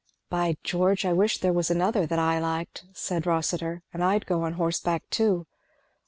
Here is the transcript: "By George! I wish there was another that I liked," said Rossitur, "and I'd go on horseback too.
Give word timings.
"By 0.31 0.57
George! 0.63 1.05
I 1.05 1.13
wish 1.13 1.37
there 1.37 1.53
was 1.53 1.69
another 1.69 2.07
that 2.07 2.17
I 2.17 2.39
liked," 2.39 2.85
said 2.91 3.27
Rossitur, 3.27 3.83
"and 3.93 4.03
I'd 4.03 4.25
go 4.25 4.41
on 4.41 4.53
horseback 4.53 5.03
too. 5.11 5.45